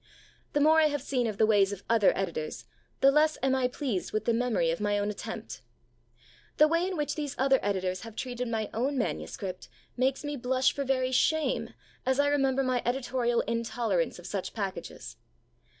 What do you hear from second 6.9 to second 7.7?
which these other